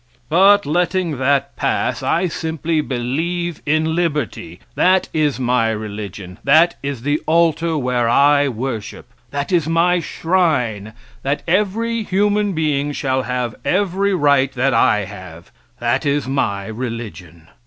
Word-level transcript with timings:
But 0.29 0.65
letting 0.65 1.19
that 1.19 1.55
pass 1.55 2.01
I 2.01 2.27
simply 2.27 2.81
believe 2.81 3.61
in 3.67 3.93
liberty; 3.93 4.59
that 4.73 5.09
is 5.13 5.39
my 5.39 5.69
religion; 5.69 6.39
that 6.43 6.73
is 6.81 7.03
the 7.03 7.19
altar 7.27 7.77
where 7.77 8.09
I 8.09 8.47
worship; 8.47 9.05
that 9.29 9.51
is 9.51 9.67
my 9.69 9.99
shrine 9.99 10.93
that 11.21 11.43
every 11.47 12.01
human 12.01 12.53
being 12.53 12.93
shall 12.93 13.21
have 13.21 13.53
every 13.63 14.15
right 14.15 14.51
that 14.53 14.73
I 14.73 15.05
have 15.05 15.51
that 15.79 16.03
is 16.03 16.27
my 16.27 16.65
religion. 16.65 17.47